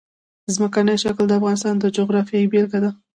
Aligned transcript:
ځمکنی 0.55 0.95
شکل 1.03 1.25
د 1.27 1.31
افغانستان 1.39 1.75
د 1.79 1.85
جغرافیې 1.95 2.49
بېلګه 2.51 2.79
ده. 2.83 2.91